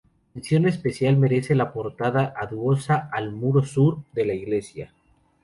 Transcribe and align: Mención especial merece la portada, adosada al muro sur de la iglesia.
Mención 0.33 0.65
especial 0.65 1.15
merece 1.17 1.53
la 1.53 1.71
portada, 1.73 2.33
adosada 2.35 3.07
al 3.13 3.31
muro 3.33 3.63
sur 3.63 3.99
de 4.13 4.25
la 4.25 4.33
iglesia. 4.33 4.91